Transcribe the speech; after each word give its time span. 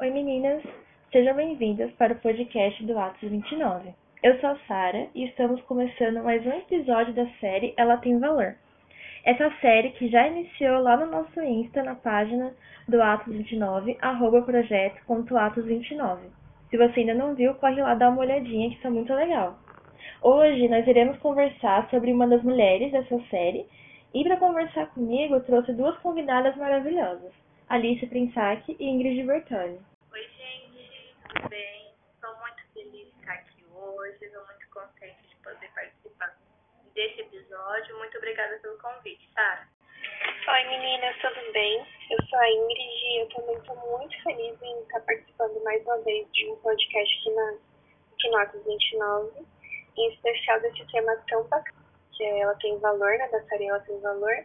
Oi 0.00 0.10
meninas, 0.10 0.62
sejam 1.10 1.34
bem-vindas 1.34 1.90
para 1.94 2.12
o 2.12 2.18
podcast 2.20 2.84
do 2.84 2.96
Atos 2.96 3.28
29. 3.28 3.92
Eu 4.22 4.38
sou 4.38 4.50
a 4.50 4.58
Sara 4.68 5.08
e 5.12 5.24
estamos 5.24 5.60
começando 5.62 6.22
mais 6.22 6.46
um 6.46 6.52
episódio 6.52 7.12
da 7.14 7.26
série 7.40 7.74
Ela 7.76 7.96
Tem 7.96 8.16
Valor. 8.16 8.54
Essa 9.24 9.50
série 9.60 9.90
que 9.90 10.06
já 10.06 10.28
iniciou 10.28 10.80
lá 10.80 10.96
no 10.96 11.10
nosso 11.10 11.40
Insta, 11.40 11.82
na 11.82 11.96
página 11.96 12.54
do 12.86 13.02
Atos 13.02 13.34
29, 13.34 13.98
arroba 14.00 14.40
projeto.atos29. 14.42 16.18
Se 16.70 16.76
você 16.76 17.00
ainda 17.00 17.14
não 17.14 17.34
viu, 17.34 17.54
corre 17.54 17.82
lá 17.82 17.96
dar 17.96 18.10
uma 18.10 18.20
olhadinha 18.20 18.70
que 18.70 18.76
está 18.76 18.88
muito 18.88 19.12
legal. 19.12 19.58
Hoje 20.22 20.68
nós 20.68 20.86
iremos 20.86 21.18
conversar 21.18 21.90
sobre 21.90 22.12
uma 22.12 22.28
das 22.28 22.44
mulheres 22.44 22.92
dessa 22.92 23.18
série 23.30 23.66
e 24.14 24.22
para 24.22 24.36
conversar 24.36 24.86
comigo 24.90 25.40
trouxe 25.40 25.72
duas 25.72 25.98
convidadas 25.98 26.56
maravilhosas. 26.56 27.32
Alice 27.68 28.06
Prinsac 28.06 28.76
e 28.78 28.88
Ingrid 28.88 29.26
Bertani. 29.26 29.87
Tudo 31.28 31.48
bem? 31.50 31.94
Estou 32.14 32.34
muito 32.36 32.62
feliz 32.72 33.12
de 33.12 33.20
estar 33.20 33.34
aqui 33.34 33.64
hoje, 33.70 34.24
estou 34.24 34.46
muito 34.46 34.70
contente 34.70 35.28
de 35.28 35.36
poder 35.36 35.70
participar 35.74 36.34
desse 36.94 37.20
episódio. 37.20 37.98
Muito 37.98 38.16
obrigada 38.16 38.58
pelo 38.60 38.78
convite, 38.78 39.28
Sara. 39.34 39.68
Oi, 40.48 40.64
meninas, 40.64 41.14
tudo 41.20 41.52
bem? 41.52 41.86
Eu 42.10 42.26
sou 42.28 42.38
a 42.38 42.50
Ingrid 42.50 42.80
e 42.80 43.22
eu 43.22 43.28
também 43.28 43.56
estou 43.58 43.76
muito 43.76 44.22
feliz 44.22 44.62
em 44.62 44.82
estar 44.82 45.00
participando 45.00 45.62
mais 45.64 45.82
uma 45.84 45.98
vez 45.98 46.26
de 46.32 46.48
um 46.48 46.56
podcast 46.56 47.18
aqui 47.18 47.30
na 47.34 47.58
Quinotas 48.18 48.64
29, 48.64 49.46
em 49.98 50.14
especial 50.14 50.60
desse 50.60 50.86
tema 50.86 51.14
tão 51.28 51.44
bacana, 51.44 51.84
que 52.16 52.24
é 52.24 52.40
Ela 52.40 52.54
Tem 52.54 52.78
Valor, 52.78 53.18
né, 53.18 53.28
da 53.28 53.38
Ela 53.38 53.80
Tem 53.80 54.00
Valor, 54.00 54.44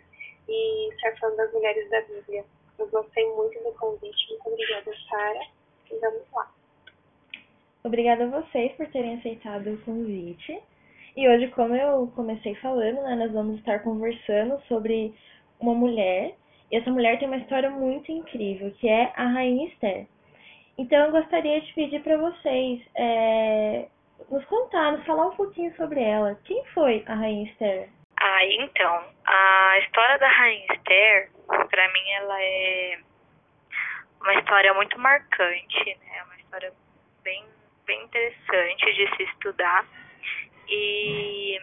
e 0.50 0.90
estar 0.94 1.18
falando 1.18 1.38
das 1.38 1.54
mulheres 1.54 1.90
da 1.90 2.02
Bíblia. 2.02 2.46
Eu 2.78 2.88
gostei 2.90 3.26
muito 3.34 3.58
do 3.64 3.72
convite. 3.80 4.30
Muito 4.32 4.50
obrigada, 4.50 4.92
Sara. 5.10 5.46
E 5.90 6.00
vamos 6.00 6.30
lá. 6.34 6.53
Obrigada 7.84 8.24
a 8.24 8.42
vocês 8.42 8.72
por 8.74 8.88
terem 8.88 9.16
aceitado 9.16 9.74
o 9.74 9.78
convite. 9.80 10.58
E 11.16 11.28
hoje, 11.28 11.48
como 11.50 11.76
eu 11.76 12.12
comecei 12.16 12.56
falando, 12.56 13.04
né, 13.04 13.16
nós 13.16 13.32
vamos 13.32 13.60
estar 13.60 13.80
conversando 13.80 14.60
sobre 14.68 15.14
uma 15.60 15.74
mulher. 15.74 16.34
E 16.72 16.78
essa 16.78 16.90
mulher 16.90 17.20
tem 17.20 17.28
uma 17.28 17.38
história 17.38 17.70
muito 17.70 18.12
incrível, 18.12 18.72
que 18.80 18.88
é 18.88 19.12
a 19.16 19.28
Rainha 19.28 19.68
Esther. 19.68 20.08
Então, 20.78 21.06
eu 21.06 21.12
gostaria 21.12 21.62
de 21.62 21.74
pedir 21.74 22.02
para 22.02 22.18
vocês 22.18 22.82
é, 22.96 23.88
nos 24.30 24.44
contar, 24.46 24.94
nos 24.94 25.06
falar 25.06 25.28
um 25.28 25.36
pouquinho 25.36 25.76
sobre 25.76 26.02
ela. 26.02 26.36
Quem 26.46 26.66
foi 26.74 27.04
a 27.06 27.14
Rainha 27.14 27.52
Esther? 27.52 27.90
Ah, 28.20 28.46
então, 28.46 29.04
a 29.26 29.80
história 29.80 30.18
da 30.18 30.28
Rainha 30.28 30.66
Esther, 30.74 31.30
para 31.48 31.88
mim, 31.94 32.12
ela 32.14 32.42
é 32.42 33.00
uma 34.22 34.34
história 34.36 34.74
muito 34.74 34.98
marcante, 34.98 35.98
né? 36.00 36.24
Uma 36.24 36.36
história 36.38 36.74
bem, 37.24 37.44
bem 37.94 38.04
interessante 38.04 38.94
de 38.94 39.16
se 39.16 39.24
estudar. 39.24 39.86
E 40.68 41.60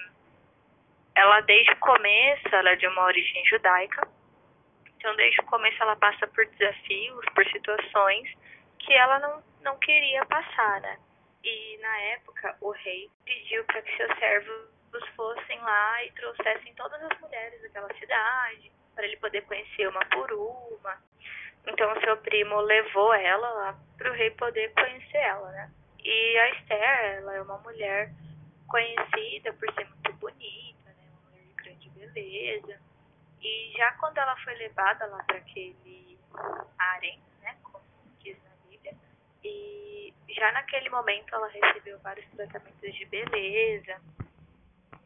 ela, 1.15 1.41
desde 1.41 1.73
o 1.73 1.77
começo, 1.77 2.55
ela 2.55 2.71
é 2.71 2.77
de 2.77 2.87
uma 2.87 3.05
origem 3.05 3.45
judaica. 3.47 4.07
Então, 4.97 5.15
desde 5.17 5.41
o 5.41 5.45
começo, 5.45 5.83
ela 5.83 5.97
passa 5.97 6.27
por 6.29 6.47
desafios, 6.47 7.25
por 7.35 7.45
situações 7.47 8.31
que 8.79 8.93
ela 8.93 9.19
não, 9.19 9.43
não 9.63 9.79
queria 9.79 10.25
passar, 10.27 10.81
né? 10.81 10.99
E, 11.43 11.79
na 11.79 11.99
época, 12.15 12.57
o 12.61 12.71
rei 12.71 13.11
pediu 13.25 13.65
para 13.65 13.83
que 13.83 13.97
seus 13.97 14.19
servos 14.19 14.71
fossem 15.17 15.59
lá 15.61 16.05
e 16.05 16.13
trouxessem 16.13 16.75
todas 16.75 17.03
as 17.03 17.21
mulheres 17.21 17.63
daquela 17.63 17.93
cidade, 17.95 18.71
para 18.95 19.05
ele 19.05 19.17
poder 19.17 19.43
conhecer 19.43 19.89
uma 19.89 20.05
por 20.07 20.31
uma. 20.33 21.03
Então, 21.67 21.99
seu 22.01 22.17
primo 22.19 22.61
levou 22.61 23.15
ela 23.15 23.49
lá 23.51 23.79
para 23.97 24.11
o 24.11 24.15
rei 24.15 24.31
poder 24.33 24.73
conhecer 24.75 25.19
ela, 25.19 25.51
né? 25.53 25.71
E 26.03 26.39
a 26.39 26.51
Esther, 26.51 27.19
ela 27.19 27.35
é 27.35 27.43
uma 27.43 27.59
mulher 27.59 28.13
conhecida 28.67 29.53
por 29.55 29.73
ser 29.75 29.89
muito 29.89 30.13
bonita, 30.15 30.91
né? 30.91 31.09
Uma 31.11 31.31
mulher 31.31 31.45
de 31.47 31.55
grande 31.55 31.91
beleza. 31.91 32.81
E 33.41 33.73
já 33.77 33.93
quando 33.93 34.19
ela 34.19 34.37
foi 34.45 34.55
levada 34.55 35.07
lá 35.07 35.23
para 35.25 35.39
aquele 35.39 36.19
harém, 36.79 37.21
né? 37.43 37.57
Como 37.63 37.85
diz 38.21 38.37
na 38.45 38.51
Bíblia, 38.69 38.95
e 39.45 40.15
já 40.29 40.53
naquele 40.53 40.89
momento 40.91 41.35
ela 41.35 41.49
recebeu 41.49 41.99
vários 42.01 42.27
tratamentos 42.31 42.95
de 42.95 43.05
beleza, 43.07 44.01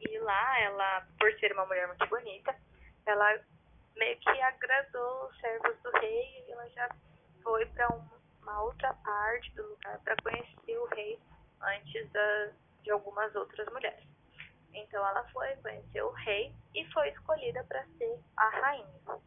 e 0.00 0.18
lá, 0.18 0.60
ela, 0.60 1.06
por 1.18 1.32
ser 1.38 1.52
uma 1.52 1.64
mulher 1.66 1.86
muito 1.88 2.06
bonita, 2.06 2.54
ela 3.06 3.40
meio 3.96 4.18
que 4.18 4.28
agradou 4.28 5.28
os 5.28 5.40
servos 5.40 5.76
do 5.82 5.90
rei 5.98 6.44
e 6.46 6.52
ela 6.52 6.68
já 6.70 6.88
foi 7.42 7.64
para 7.66 7.88
uma 8.44 8.62
outra 8.62 8.92
parte 8.94 9.50
do 9.54 9.66
lugar 9.66 9.98
para 10.00 10.16
conhecer 10.22 10.78
o 10.78 10.86
rei 10.86 11.18
antes 11.60 12.10
da, 12.12 12.52
de 12.82 12.90
algumas 12.90 13.34
outras 13.34 13.66
mulheres. 13.72 14.06
Então 14.72 15.06
ela 15.06 15.24
foi 15.28 15.56
conhecer 15.56 16.02
o 16.02 16.10
rei 16.10 16.52
e 16.74 16.84
foi 16.92 17.08
escolhida 17.08 17.64
para 17.64 17.84
ser 17.98 18.18
a 18.36 18.48
rainha. 18.48 19.22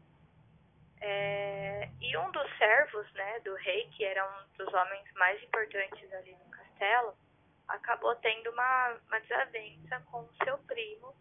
É, 1.00 1.89
e 2.00 2.17
um 2.17 2.31
dos 2.31 2.57
servos 2.57 3.11
né, 3.13 3.39
do 3.41 3.53
rei, 3.55 3.88
que 3.89 4.03
era 4.03 4.25
um 4.25 4.57
dos 4.57 4.73
homens 4.73 5.11
mais 5.13 5.41
importantes 5.44 6.13
ali 6.13 6.35
no 6.35 6.49
castelo, 6.51 7.16
acabou 7.67 8.16
tendo 8.17 8.49
uma, 8.51 8.97
uma 9.07 9.19
desavença 9.22 9.99
com 10.11 10.28
seu 10.44 10.57
primo, 10.59 11.16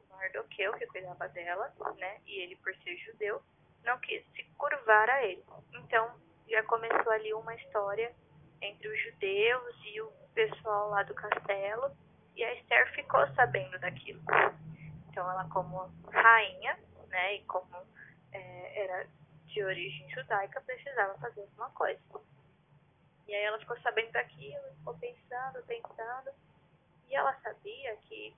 o 0.00 0.16
Mardoqueu, 0.16 0.72
que 0.74 0.86
cuidava 0.86 1.28
dela, 1.28 1.72
né? 1.96 2.20
E 2.26 2.40
ele, 2.40 2.56
por 2.56 2.74
ser 2.76 2.96
judeu, 2.98 3.42
não 3.84 3.98
quis 4.00 4.24
se 4.32 4.44
curvar 4.58 5.08
a 5.08 5.24
ele. 5.24 5.44
Então, 5.72 6.20
já 6.48 6.62
começou 6.64 7.12
ali 7.12 7.32
uma 7.34 7.54
história 7.54 8.14
entre 8.60 8.88
os 8.88 9.02
judeus 9.02 9.76
e 9.84 10.00
o 10.00 10.10
pessoal 10.34 10.90
lá 10.90 11.02
do 11.02 11.14
castelo, 11.14 11.90
e 12.34 12.44
a 12.44 12.54
Esther 12.54 12.92
ficou 12.94 13.26
sabendo 13.34 13.78
daquilo. 13.78 14.20
Então, 15.08 15.30
ela, 15.30 15.48
como 15.48 15.90
rainha, 16.10 16.78
né, 17.08 17.36
e 17.36 17.44
como 17.44 17.76
é, 18.32 18.84
era 18.84 19.06
de 19.46 19.64
origem 19.64 20.10
judaica, 20.10 20.60
precisava 20.60 21.18
fazer 21.18 21.40
alguma 21.40 21.70
coisa. 21.70 22.00
E 23.26 23.34
aí 23.34 23.42
ela 23.42 23.58
ficou 23.58 23.80
sabendo 23.80 24.12
daquilo, 24.12 24.62
ficou 24.78 24.94
pensando, 24.98 25.62
pensando. 25.66 26.30
E 27.08 27.14
ela 27.14 27.34
sabia 27.40 27.96
que 28.02 28.36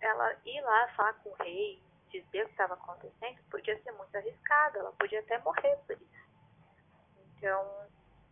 ela 0.00 0.34
ir 0.44 0.60
lá 0.62 0.88
falar 0.96 1.12
com 1.14 1.30
o 1.30 1.34
rei, 1.34 1.82
dizer 2.10 2.42
o 2.42 2.46
que 2.46 2.52
estava 2.52 2.74
acontecendo, 2.74 3.42
podia 3.50 3.80
ser 3.82 3.92
muito 3.92 4.16
arriscado, 4.16 4.78
ela 4.78 4.92
podia 4.92 5.20
até 5.20 5.38
morrer 5.38 5.76
por 5.86 5.96
isso. 5.96 6.27
Então, 7.38 7.86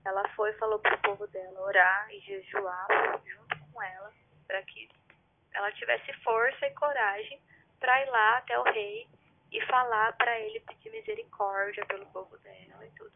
ela 0.05 0.29
foi 0.31 0.51
e 0.51 0.59
falou 0.59 0.79
pro 0.81 0.99
povo 0.99 1.27
dela 1.29 1.61
orar 1.61 2.13
e 2.13 2.21
jejuar 2.21 2.87
junto 3.25 3.59
com 3.73 3.83
ela, 3.83 4.13
para 4.47 4.63
que 4.63 4.89
ela 5.55 5.71
tivesse 5.73 6.13
força 6.23 6.67
e 6.67 6.75
coragem 6.75 7.41
para 7.79 8.03
ir 8.03 8.11
lá 8.11 8.39
até 8.39 8.59
o 8.59 8.65
rei 8.65 9.09
e 9.53 9.65
falar 9.67 10.13
para 10.17 10.39
ele 10.41 10.61
pedir 10.61 10.91
misericórdia 10.91 11.87
pelo 11.87 12.05
povo 12.07 12.37
dela 12.39 12.85
e 12.85 12.91
tudo. 12.91 13.13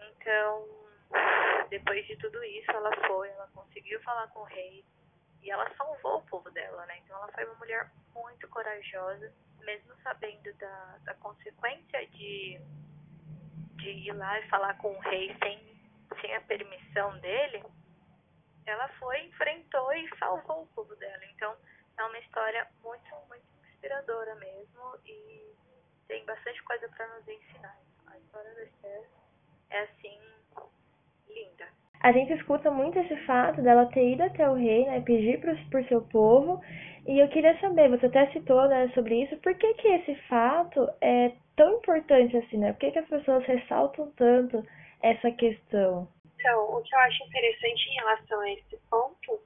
Então, 0.00 0.68
depois 1.68 2.06
de 2.06 2.16
tudo 2.16 2.42
isso, 2.44 2.70
ela 2.70 2.90
foi, 3.06 3.28
ela 3.30 3.48
conseguiu 3.48 4.00
falar 4.02 4.28
com 4.28 4.40
o 4.40 4.44
rei 4.44 4.84
e 5.42 5.50
ela 5.50 5.68
salvou 5.76 6.18
o 6.18 6.26
povo 6.26 6.50
dela, 6.50 6.86
né? 6.86 6.98
Então 7.04 7.16
ela 7.16 7.28
foi 7.32 7.44
uma 7.44 7.54
mulher 7.56 7.90
muito 8.14 8.48
corajosa, 8.48 9.32
mesmo 9.60 9.92
sabendo 10.02 10.52
da, 10.54 10.98
da 11.02 11.14
consequência 11.14 12.06
de, 12.08 12.60
de 13.76 13.90
ir 13.90 14.12
lá 14.12 14.38
e 14.40 14.48
falar 14.48 14.74
com 14.78 14.92
o 14.92 15.00
rei 15.00 15.34
sem, 15.42 15.58
sem 16.20 16.34
a 16.34 16.40
permissão 16.42 17.18
dele. 17.18 17.62
Ela 18.66 18.88
foi, 19.00 19.20
enfrentou 19.26 19.92
e 19.92 20.08
salvou 20.18 20.62
o 20.62 20.66
povo 20.68 20.94
dela. 20.96 21.24
Então 21.34 21.54
é 21.98 22.04
uma 22.04 22.18
história 22.18 22.66
muito, 22.82 23.04
muito 23.28 23.44
inspiradora 23.68 24.34
mesmo 24.36 24.98
e 25.06 25.52
tem 26.08 26.24
bastante 26.24 26.62
coisa 26.62 26.88
para 26.88 27.06
nos 27.14 27.28
ensinar. 27.28 27.76
A 28.06 28.18
história 28.18 28.54
da 28.54 28.62
Esther 28.64 29.04
é 29.70 29.80
assim 29.80 30.20
linda. 31.28 31.66
A 32.00 32.12
gente 32.12 32.32
escuta 32.34 32.70
muito 32.70 32.98
esse 32.98 33.16
fato 33.24 33.62
dela 33.62 33.86
ter 33.86 34.12
ido 34.12 34.22
até 34.22 34.48
o 34.48 34.54
rei, 34.54 34.84
né, 34.86 35.00
pedir 35.00 35.40
por, 35.40 35.56
por 35.70 35.84
seu 35.88 36.02
povo, 36.02 36.60
e 37.06 37.18
eu 37.18 37.28
queria 37.28 37.58
saber, 37.60 37.88
você 37.88 38.06
até 38.06 38.30
citou, 38.32 38.68
né, 38.68 38.90
sobre 38.94 39.22
isso, 39.22 39.36
por 39.38 39.54
que 39.54 39.74
que 39.74 39.88
esse 39.88 40.14
fato 40.28 40.86
é 41.00 41.32
tão 41.56 41.78
importante 41.78 42.36
assim, 42.36 42.58
né? 42.58 42.72
Por 42.72 42.80
que 42.80 42.92
que 42.92 42.98
as 42.98 43.08
pessoas 43.08 43.44
ressaltam 43.44 44.10
tanto 44.12 44.66
essa 45.02 45.30
questão? 45.32 46.08
Então, 46.36 46.76
o 46.76 46.82
que 46.82 46.94
eu 46.94 46.98
acho 47.00 47.24
interessante 47.24 47.88
em 47.88 47.94
relação 47.94 48.40
a 48.40 48.50
esse 48.52 48.76
ponto 48.90 49.40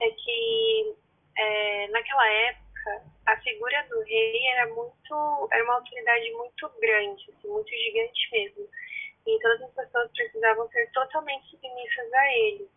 é 0.00 0.10
que 0.10 0.94
é, 1.38 1.88
naquela 1.88 2.28
época 2.28 3.02
a 3.26 3.36
figura 3.38 3.86
do 3.88 4.00
rei 4.02 4.46
era 4.48 4.66
muito, 4.74 5.48
era 5.52 5.64
uma 5.64 5.74
autoridade 5.74 6.32
muito 6.32 6.70
grande, 6.80 7.30
assim, 7.30 7.48
muito 7.48 7.70
gigante 7.70 8.28
mesmo 8.32 8.68
e 9.26 9.38
todas 9.40 9.62
as 9.62 9.74
pessoas 9.74 10.10
precisavam 10.12 10.68
ser 10.70 10.90
totalmente 10.92 11.50
submissas 11.50 12.12
a 12.12 12.32
ele. 12.34 12.68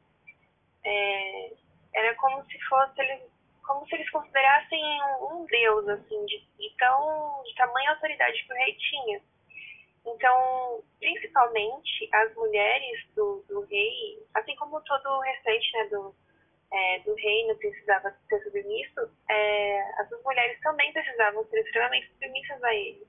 É, 0.85 1.51
era 1.95 2.15
como 2.15 2.43
se 2.45 2.59
fosse 2.65 3.01
eles, 3.01 3.21
como 3.63 3.87
se 3.87 3.95
eles 3.95 4.09
considerassem 4.09 4.81
um 5.21 5.45
deus, 5.45 5.87
assim, 5.89 6.25
de, 6.25 6.39
de 6.59 6.75
tão 6.77 7.43
de 7.43 7.55
tamanha 7.55 7.91
autoridade 7.91 8.43
que 8.43 8.53
o 8.53 8.55
rei 8.55 8.75
tinha. 8.75 9.21
Então, 10.05 10.83
principalmente 10.99 12.09
as 12.11 12.33
mulheres 12.35 13.07
do, 13.15 13.43
todo 14.83 15.09
o 15.09 15.21
restante 15.21 15.73
né, 15.73 15.85
do, 15.85 16.15
é, 16.71 16.99
do 16.99 17.13
reino 17.15 17.55
precisava 17.57 18.13
ser 18.27 18.43
submisso, 18.43 19.09
é, 19.29 19.81
as 19.99 20.09
mulheres 20.23 20.59
também 20.61 20.91
precisavam 20.91 21.45
ser 21.45 21.59
extremamente 21.61 22.11
submissas 22.13 22.63
a 22.63 22.73
ele. 22.73 23.07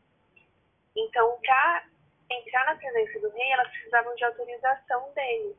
Então, 0.97 1.39
para 1.45 1.85
entrar 2.31 2.67
na 2.67 2.77
presença 2.77 3.21
do 3.21 3.31
rei, 3.31 3.53
elas 3.53 3.71
precisavam 3.71 4.15
de 4.15 4.25
autorização 4.25 5.13
dele. 5.13 5.57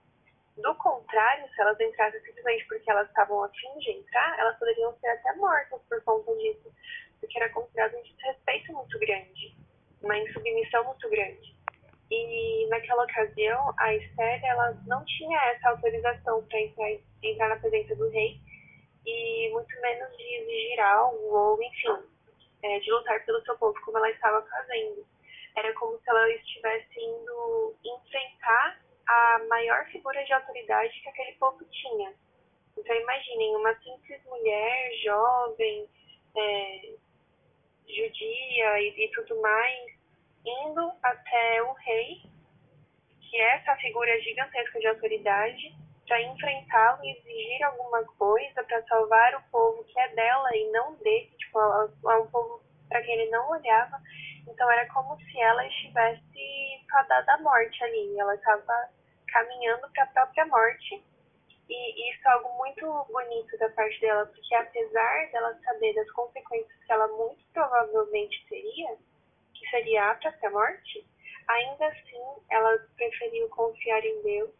Do 0.58 0.74
contrário, 1.16 1.48
se 1.48 1.62
elas 1.62 1.80
entrassem 1.80 2.20
simplesmente 2.22 2.66
porque 2.68 2.92
elas 2.92 3.08
estavam 3.08 3.42
a 3.42 3.50
fim 3.50 3.80
de 3.80 3.92
entrar, 3.92 4.38
elas 4.38 4.60
poderiam 4.60 4.94
ser 5.00 5.08
até 5.08 5.34
mortas 5.36 5.82
por 5.88 6.04
conta 6.04 6.36
disso, 6.36 6.70
porque 7.22 7.38
era 7.38 7.50
considerado 7.54 7.96
um 7.96 8.04
desrespeito 8.04 8.74
muito 8.74 9.00
grande, 9.00 9.56
uma 10.02 10.18
insubmissão 10.18 10.84
muito 10.84 11.10
grande. 11.10 11.56
E 12.12 12.68
naquela 12.68 13.06
ocasião, 13.06 13.74
a 13.80 13.96
Esther 13.96 14.44
ela 14.44 14.78
não 14.86 15.06
tinha 15.06 15.40
essa 15.52 15.70
autorização 15.70 16.44
para 16.48 16.60
entrar, 16.60 16.92
entrar 17.24 17.48
na 17.48 17.56
presença 17.56 17.96
do 17.96 18.10
rei 18.10 18.38
e 19.06 19.50
muito 19.54 19.80
menos 19.80 20.18
de 20.18 20.36
exigir 20.36 20.80
algo 20.82 21.34
ou, 21.34 21.64
enfim, 21.64 21.98
é, 22.62 22.80
de 22.80 22.92
lutar 22.92 23.24
pelo 23.26 23.42
seu 23.46 23.58
povo 23.58 23.80
como 23.86 23.98
ela 24.00 24.10
estava 24.10 24.46
fazendo. 24.48 25.08
Era 25.56 25.74
como 25.76 25.98
se 25.98 26.10
ela 26.10 26.30
estivesse 26.30 27.00
indo 27.00 27.74
enfrentar 27.86 28.85
a 29.08 29.40
maior 29.48 29.86
figura 29.88 30.24
de 30.24 30.34
autoridade 30.34 31.00
que 31.02 31.10
aquele 31.10 31.34
povo 31.34 31.64
tinha. 31.66 32.14
Então 32.78 32.96
imaginem, 32.96 33.56
uma 33.56 33.74
simples 33.76 34.24
mulher, 34.26 34.92
jovem, 35.04 35.88
é, 36.36 36.94
judia 37.88 38.80
e, 38.82 39.06
e 39.06 39.12
tudo 39.12 39.42
mais, 39.42 39.94
indo 40.46 40.92
até 41.02 41.64
o 41.64 41.74
rei, 41.74 42.22
que 43.22 43.38
é 43.38 43.56
essa 43.56 43.76
figura 43.78 44.20
gigantesca 44.22 44.80
de 44.80 44.88
autoridade, 44.88 45.76
para 46.08 46.22
enfrentá-lo 46.22 47.04
e 47.04 47.12
exigir 47.12 47.64
alguma 47.64 48.04
coisa 48.18 48.64
para 48.64 48.84
salvar 48.84 49.36
o 49.36 49.44
povo 49.52 49.84
que 49.86 50.00
é 50.00 50.08
dela 50.10 50.56
e 50.56 50.72
não 50.72 50.96
dele, 50.96 51.32
tipo, 51.38 51.60
é 51.60 52.18
um 52.18 52.28
povo 52.28 52.62
para 52.88 53.02
quem 53.02 53.14
ele 53.20 53.32
não 53.32 53.50
olhava. 53.50 54.00
Então 54.48 54.70
era 54.70 54.86
como 54.94 55.20
se 55.20 55.40
ela 55.40 55.66
estivesse 55.66 56.22
fadada 56.96 57.34
à 57.34 57.38
morte 57.40 57.84
ali, 57.84 58.18
ela 58.18 58.36
estava 58.36 58.90
caminhando 59.28 59.90
para 59.92 60.04
a 60.04 60.08
própria 60.08 60.46
morte. 60.46 61.04
E 61.68 62.12
isso 62.12 62.28
é 62.28 62.32
algo 62.32 62.58
muito 62.58 63.06
bonito 63.12 63.58
da 63.58 63.70
parte 63.72 64.00
dela, 64.00 64.26
porque 64.28 64.56
apesar 64.56 65.32
dela 65.32 65.60
saber 65.66 65.94
das 65.96 66.10
consequências 66.12 66.84
que 66.86 66.92
ela 66.92 67.08
muito 67.08 67.44
provavelmente 67.52 68.46
teria, 68.48 68.96
que 69.54 69.70
seria 69.70 70.12
a 70.12 70.50
morte, 70.52 71.06
ainda 71.48 71.88
assim 71.88 72.24
ela 72.50 72.78
preferiu 72.96 73.50
confiar 73.50 74.06
em 74.06 74.22
Deus, 74.22 74.52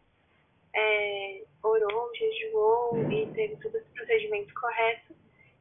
é, 0.74 1.42
orou, 1.62 2.14
jejuou 2.14 2.98
e 3.10 3.26
teve 3.32 3.56
todos 3.62 3.80
os 3.80 3.88
procedimentos 3.92 4.52
corretos 4.52 5.16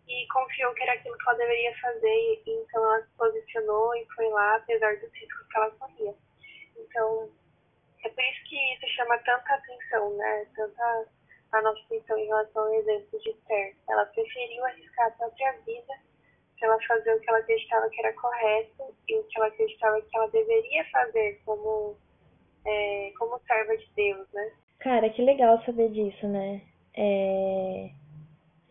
e 0.07 0.27
confiou 0.27 0.73
que 0.73 0.83
era 0.83 0.93
aquilo 0.93 1.17
que 1.17 1.29
ela 1.29 1.37
deveria 1.37 1.77
fazer, 1.77 2.43
e 2.45 2.63
então 2.63 2.83
ela 2.83 3.01
se 3.03 3.11
posicionou 3.17 3.95
e 3.95 4.05
foi 4.15 4.27
lá, 4.29 4.55
apesar 4.55 4.97
dos 4.97 5.13
riscos 5.13 5.47
que 5.47 5.57
ela 5.57 5.71
corria. 5.71 6.15
Então, 6.95 7.29
é 8.05 8.09
por 8.09 8.23
isso 8.23 8.43
que 8.47 8.55
isso 8.55 8.95
chama 8.95 9.17
tanta 9.17 9.53
atenção, 9.53 10.15
né? 10.15 10.47
Tanta 10.55 11.07
a 11.51 11.61
nossa 11.61 11.79
atenção 11.81 12.17
em 12.17 12.27
relação 12.27 12.63
ao 12.63 12.73
exemplo 12.73 13.19
de 13.19 13.29
Esther. 13.31 13.75
Ela 13.89 14.05
preferiu 14.05 14.63
arriscar 14.63 15.07
a 15.07 15.11
própria 15.11 15.51
vida 15.65 15.93
ela 16.65 16.77
fazer 16.87 17.13
o 17.13 17.19
que 17.19 17.29
ela 17.29 17.39
acreditava 17.39 17.89
que 17.89 17.99
era 17.99 18.13
correto 18.13 18.95
e 19.07 19.15
o 19.17 19.23
que 19.23 19.37
ela 19.37 19.47
acreditava 19.47 20.01
que 20.01 20.17
ela 20.17 20.27
deveria 20.29 20.85
fazer 20.85 21.39
como, 21.45 21.95
é, 22.65 23.11
como 23.17 23.39
serva 23.45 23.77
de 23.77 23.87
Deus, 23.95 24.27
né? 24.33 24.51
Cara, 24.79 25.09
que 25.09 25.21
legal 25.21 25.63
saber 25.63 25.89
disso, 25.89 26.27
né? 26.27 26.61
É... 26.95 27.89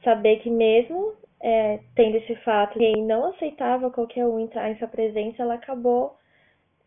Saber 0.02 0.36
que 0.40 0.50
mesmo 0.50 1.14
é, 1.40 1.80
tendo 1.94 2.16
esse 2.16 2.34
fato 2.36 2.78
que 2.78 3.00
não 3.00 3.26
aceitava 3.26 3.90
qualquer 3.90 4.26
um 4.26 4.38
entrar 4.38 4.70
em 4.70 4.78
sua 4.78 4.88
presença, 4.88 5.42
ela 5.42 5.54
acabou 5.54 6.16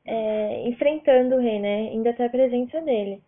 é, 0.07 0.67
enfrentando 0.67 1.35
o 1.35 1.39
rei, 1.39 1.59
né? 1.59 1.93
Indo 1.93 2.09
até 2.09 2.25
a 2.25 2.29
presença 2.29 2.81
dele. 2.81 3.21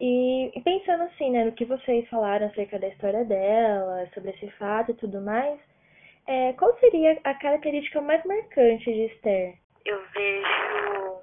E, 0.00 0.50
e, 0.56 0.60
pensando 0.62 1.04
assim, 1.04 1.30
né, 1.30 1.44
no 1.44 1.52
que 1.52 1.64
vocês 1.64 2.08
falaram 2.08 2.46
acerca 2.46 2.78
da 2.78 2.88
história 2.88 3.24
dela, 3.24 4.08
sobre 4.14 4.30
esse 4.30 4.50
fato 4.52 4.90
e 4.90 4.94
tudo 4.94 5.20
mais, 5.20 5.60
é, 6.26 6.52
qual 6.54 6.76
seria 6.80 7.20
a 7.22 7.34
característica 7.34 8.00
mais 8.00 8.24
marcante 8.24 8.84
de 8.84 9.12
Esther? 9.12 9.58
Eu 9.84 10.02
vejo 10.14 11.22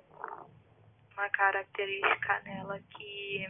uma 1.14 1.30
característica 1.30 2.42
nela 2.46 2.80
que 2.96 3.48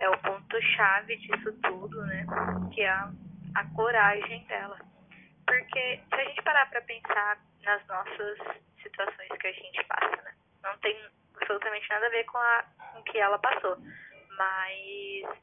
é 0.00 0.08
o 0.10 0.18
ponto-chave 0.18 1.16
disso 1.16 1.52
tudo, 1.62 2.04
né? 2.06 2.26
Que 2.74 2.82
é 2.82 2.88
a, 2.88 3.10
a 3.54 3.64
coragem 3.74 4.44
dela. 4.46 4.78
Porque 5.46 6.00
se 6.10 6.20
a 6.20 6.24
gente 6.24 6.42
parar 6.42 6.68
para 6.68 6.82
pensar 6.82 7.38
nas 7.64 7.86
nossas 7.86 8.38
situações 8.86 9.28
que 9.40 9.46
a 9.46 9.52
gente 9.52 9.84
passa, 9.84 10.22
né? 10.22 10.34
Não 10.62 10.76
tem 10.78 10.96
absolutamente 11.34 11.88
nada 11.90 12.06
a 12.06 12.10
ver 12.10 12.24
com, 12.24 12.38
a, 12.38 12.62
com 12.92 13.00
o 13.00 13.04
que 13.04 13.18
ela 13.18 13.38
passou. 13.38 13.76
Mas 14.36 15.40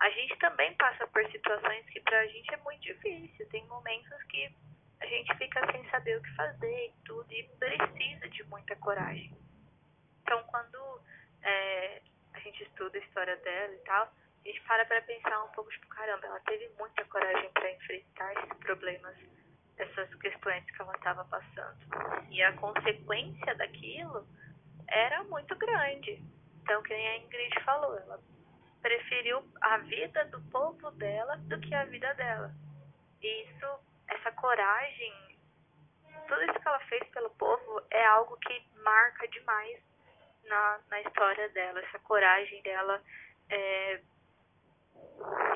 a 0.00 0.10
gente 0.10 0.36
também 0.38 0.74
passa 0.74 1.06
por 1.06 1.24
situações 1.30 1.84
que 1.90 2.00
pra 2.00 2.26
gente 2.26 2.52
é 2.52 2.56
muito 2.58 2.82
difícil. 2.82 3.48
Tem 3.48 3.66
momentos 3.66 4.22
que 4.24 4.54
a 5.00 5.06
gente 5.06 5.36
fica 5.36 5.60
sem 5.70 5.88
saber 5.90 6.18
o 6.18 6.22
que 6.22 6.34
fazer 6.34 6.86
e 6.86 6.94
tudo, 7.04 7.30
e 7.32 7.42
precisa 7.58 8.28
de 8.28 8.44
muita 8.44 8.74
coragem. 8.76 9.36
Então, 10.22 10.42
quando 10.44 11.00
é, 11.42 12.00
a 12.32 12.38
gente 12.40 12.62
estuda 12.62 12.96
a 12.96 13.00
história 13.00 13.36
dela 13.36 13.74
e 13.74 13.78
tal, 13.78 14.04
a 14.04 14.48
gente 14.48 14.60
para 14.62 14.84
pra 14.84 15.02
pensar 15.02 15.44
um 15.44 15.48
pouco, 15.48 15.70
tipo, 15.70 15.86
caramba, 15.88 16.26
ela 16.26 16.40
teve 16.40 16.68
muita 16.78 17.04
coragem 17.06 17.50
para 17.52 17.70
enfrentar 17.70 18.32
esses 18.34 18.58
problemas, 18.60 19.16
essas 19.76 20.14
questões 20.16 20.64
que 20.64 20.82
ela 20.82 20.94
estava 20.94 21.24
passando. 21.24 21.78
E 22.30 22.42
a 22.42 22.52
consequência 22.54 23.54
daquilo 23.56 24.26
era 24.88 25.22
muito 25.24 25.54
grande. 25.56 26.22
Então, 26.62 26.82
que 26.82 26.92
a 26.92 27.18
Ingrid 27.18 27.60
falou, 27.64 27.98
ela 27.98 28.20
preferiu 28.80 29.42
a 29.60 29.78
vida 29.78 30.24
do 30.26 30.40
povo 30.50 30.90
dela 30.92 31.36
do 31.38 31.60
que 31.60 31.74
a 31.74 31.84
vida 31.84 32.12
dela. 32.14 32.54
E 33.22 33.44
isso, 33.44 33.66
essa 34.08 34.30
coragem, 34.32 35.38
tudo 36.28 36.42
isso 36.44 36.60
que 36.60 36.68
ela 36.68 36.80
fez 36.80 37.08
pelo 37.08 37.30
povo 37.30 37.82
é 37.90 38.04
algo 38.06 38.36
que 38.38 38.62
marca 38.82 39.26
demais 39.28 39.80
na, 40.44 40.80
na 40.90 41.00
história 41.00 41.48
dela. 41.50 41.80
Essa 41.80 41.98
coragem 42.00 42.62
dela 42.62 43.02
é, 43.48 44.00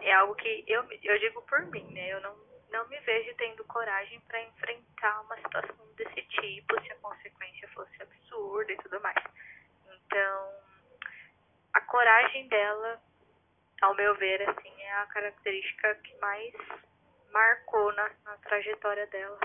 é 0.03 0.13
algo 0.15 0.35
que 0.35 0.65
eu, 0.67 0.83
eu 1.03 1.19
digo 1.19 1.43
por 1.43 1.67
mim, 1.67 1.85
né? 1.93 2.09
Eu 2.09 2.21
não, 2.23 2.37
não 2.71 2.87
me 2.89 2.99
vejo 3.01 3.35
tendo 3.37 3.65
coragem 3.65 4.21
para 4.29 4.43
enfrentar 4.43 5.21
uma 5.23 5.37
situação 5.37 5.87
desse 5.97 6.23
tipo 6.23 6.81
se 6.83 6.93
a 6.93 6.97
consequência 6.97 7.69
fosse 7.69 8.03
absurda 8.03 8.73
e 8.73 8.77
tudo 8.77 9.01
mais. 9.01 9.25
Então, 9.93 10.51
a 11.75 11.81
coragem 11.83 12.49
dela 12.49 13.01
ao 13.81 13.95
meu 13.95 14.15
ver, 14.17 14.43
assim, 14.49 14.83
é 14.83 14.93
a 14.93 15.07
característica 15.07 15.95
que 15.97 16.17
mais 16.17 16.53
marcou 17.33 17.93
na, 17.95 18.11
na 18.25 18.37
trajetória 18.39 19.07
dela. 19.07 19.39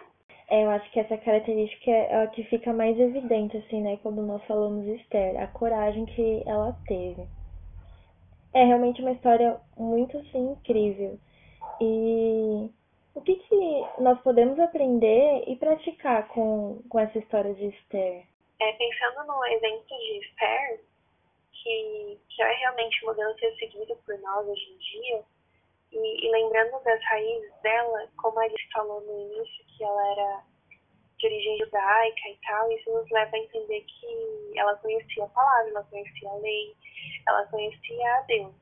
É, 0.49 0.63
eu 0.63 0.69
acho 0.71 0.89
que 0.91 0.99
essa 0.99 1.17
característica 1.17 1.89
é 1.89 2.23
a 2.23 2.27
que 2.27 2.43
fica 2.45 2.73
mais 2.73 2.99
evidente, 2.99 3.57
assim, 3.57 3.81
né, 3.81 3.97
quando 4.01 4.21
nós 4.21 4.43
falamos 4.45 4.85
Esther, 4.87 5.41
a 5.41 5.47
coragem 5.47 6.05
que 6.05 6.43
ela 6.45 6.75
teve. 6.87 7.27
É 8.53 8.63
realmente 8.65 9.01
uma 9.01 9.11
história 9.11 9.59
muito, 9.77 10.17
assim, 10.17 10.51
incrível. 10.51 11.19
E 11.81 12.69
o 13.15 13.21
que, 13.21 13.35
que 13.35 13.85
nós 13.99 14.19
podemos 14.21 14.59
aprender 14.59 15.43
e 15.47 15.55
praticar 15.55 16.27
com, 16.29 16.81
com 16.89 16.99
essa 16.99 17.19
história 17.19 17.53
de 17.53 17.67
Esther? 17.67 18.25
É, 18.59 18.71
pensando 18.73 19.27
no 19.27 19.45
exemplo 19.45 19.85
de 19.87 20.19
Esther, 20.19 20.81
que, 21.51 22.19
que 22.29 22.41
é 22.41 22.51
realmente 22.51 23.03
o 23.03 23.07
modelo 23.07 23.37
ser 23.37 23.55
seguido 23.55 23.95
por 24.05 24.17
nós 24.19 24.47
hoje 24.47 24.71
em 24.71 24.77
dia, 24.77 25.23
e, 25.91 26.27
e, 26.27 26.31
lembrando 26.31 26.83
das 26.83 27.03
raízes 27.03 27.53
dela, 27.61 28.07
como 28.17 28.39
a 28.39 28.47
gente 28.49 28.71
falou 28.73 28.99
no 29.01 29.21
início, 29.21 29.65
que 29.77 29.83
ela 29.83 30.11
era 30.11 30.43
de 31.19 31.27
origem 31.27 31.57
judaica 31.59 32.29
e 32.29 32.37
tal, 32.47 32.71
isso 32.71 32.91
nos 32.91 33.09
leva 33.11 33.35
a 33.35 33.39
entender 33.39 33.81
que 33.81 34.57
ela 34.57 34.75
conhecia 34.77 35.23
a 35.23 35.29
palavra, 35.29 35.69
ela 35.69 35.83
conhecia 35.83 36.29
a 36.29 36.35
lei, 36.37 36.75
ela 37.27 37.45
conhecia 37.45 38.15
a 38.15 38.21
Deus. 38.21 38.53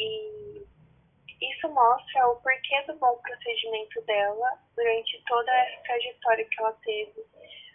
E 0.00 0.45
isso 1.40 1.68
mostra 1.68 2.28
o 2.28 2.36
porquê 2.40 2.82
do 2.86 2.94
bom 2.96 3.16
procedimento 3.18 4.00
dela 4.02 4.58
durante 4.74 5.22
toda 5.26 5.52
essa 5.52 5.82
trajetória 5.82 6.44
que 6.44 6.60
ela 6.60 6.72
teve 6.84 7.24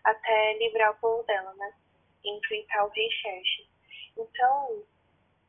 até 0.03 0.53
livrar 0.57 0.91
o 0.91 0.99
povo 0.99 1.23
dela, 1.23 1.53
né? 1.53 1.73
Enfrentar 2.25 2.85
o 2.85 2.89
rei 2.89 3.09
Xerxes. 3.11 3.67
Então, 4.17 4.83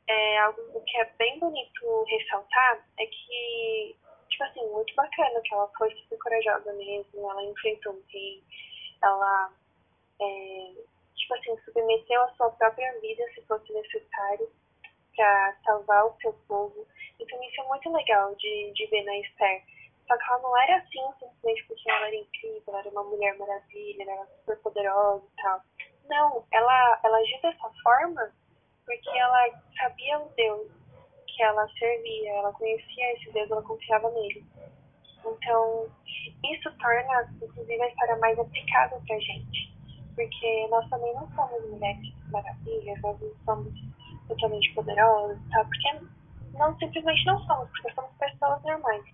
é, 0.09 0.38
algo 0.40 0.81
que 0.85 0.97
é 0.99 1.04
bem 1.19 1.38
bonito 1.38 2.04
ressaltar 2.04 2.87
é 2.99 3.07
que, 3.07 3.97
tipo 4.28 4.45
assim, 4.45 4.66
muito 4.71 4.95
bacana 4.95 5.40
que 5.42 5.54
ela 5.54 5.69
foi 5.78 5.90
super 5.97 6.19
corajosa 6.19 6.73
mesmo, 6.75 7.31
ela 7.31 7.45
enfrentou 7.45 7.95
o 7.95 8.04
rei, 8.09 8.42
ela, 9.02 9.52
é, 10.21 10.73
tipo 11.16 11.35
assim, 11.35 11.57
submeteu 11.64 12.23
a 12.23 12.35
sua 12.35 12.50
própria 12.50 12.92
vida, 13.00 13.25
se 13.35 13.42
fosse 13.47 13.73
necessário, 13.73 14.50
para 15.16 15.57
salvar 15.64 16.07
o 16.07 16.16
seu 16.21 16.33
povo. 16.49 16.87
Então 17.21 17.42
isso 17.45 17.61
é 17.61 17.69
muito 17.69 17.92
legal 17.92 18.35
de, 18.37 18.73
de 18.75 18.87
ver 18.87 19.04
na 19.04 19.16
Esther. 19.19 19.62
Só 20.07 20.16
que 20.16 20.25
ela 20.25 20.38
não 20.40 20.62
era 20.62 20.76
assim 20.76 21.00
simplesmente 21.19 21.64
porque 21.66 21.90
ela 21.90 22.07
era 22.07 22.16
incrível, 22.16 22.62
ela 22.69 22.78
era 22.81 22.90
uma 22.90 23.04
mulher 23.04 23.38
maravilha, 23.38 24.02
ela 24.02 24.12
era 24.12 24.26
super 24.26 24.59
poderosa 24.59 25.25
e 25.25 25.42
tal. 25.42 25.61
Não, 26.09 26.45
ela, 26.52 27.00
ela 27.04 27.19
agiu 27.19 27.40
dessa 27.40 27.71
forma 27.83 28.33
porque 28.85 29.11
ela 29.11 29.62
sabia 29.78 30.19
o 30.19 30.28
Deus 30.31 30.71
que 31.26 31.42
ela 31.42 31.66
servia, 31.78 32.33
ela 32.33 32.52
conhecia 32.52 33.12
esse 33.14 33.31
Deus, 33.33 33.50
ela 33.50 33.62
confiava 33.62 34.11
nele. 34.11 34.45
Então, 35.25 35.88
isso 36.45 36.71
torna, 36.78 37.33
inclusive, 37.40 37.81
a 37.81 37.88
história 37.88 38.16
mais 38.16 38.38
aplicável 38.38 39.00
pra 39.07 39.19
gente. 39.19 39.73
Porque 40.14 40.66
nós 40.69 40.88
também 40.90 41.14
não 41.14 41.31
somos 41.35 41.71
mulheres 41.71 42.12
maravilhas, 42.31 43.00
nós 43.00 43.19
não 43.21 43.35
somos 43.45 43.73
totalmente 44.29 44.73
poderosas, 44.75 45.38
tá? 45.50 45.64
Porque 45.64 46.07
não, 46.55 46.76
simplesmente 46.79 47.26
não 47.26 47.38
somos, 47.47 47.71
porque 47.71 47.93
somos 47.95 48.11
pessoas 48.19 48.62
normais. 48.62 49.05